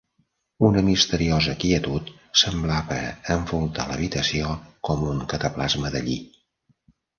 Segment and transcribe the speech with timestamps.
[0.69, 2.09] Una misteriosa quietud
[2.43, 2.97] semblava
[3.37, 4.57] envoltar l'habitació
[4.91, 6.19] com un cataplasma de lli.